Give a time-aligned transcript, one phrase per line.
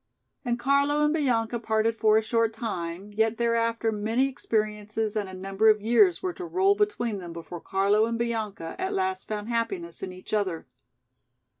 [0.43, 5.33] And Carlo and Bianca parted for a short time, yet thereafter many experiences and a
[5.35, 9.49] number of years were to roll between them before Carlo and Bianca at last found
[9.49, 10.65] happiness in each other.